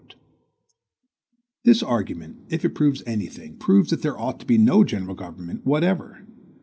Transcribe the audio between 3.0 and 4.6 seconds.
any thing, proves that there ought to be